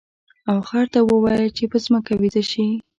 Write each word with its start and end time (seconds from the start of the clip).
او 0.49 0.57
خر 0.67 0.85
ته 0.93 0.99
ووایه 1.03 1.49
چې 1.57 1.63
په 1.71 1.77
ځمکه 1.85 2.13
ویده 2.21 2.43
شي. 2.51 2.65